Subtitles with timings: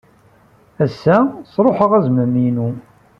[0.83, 1.17] Ass-a,
[1.53, 2.69] sṛuḥeɣ azmam-inu.